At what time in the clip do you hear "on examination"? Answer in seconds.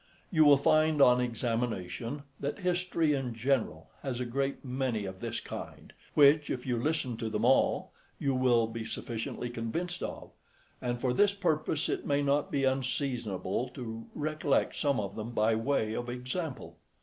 0.99-2.23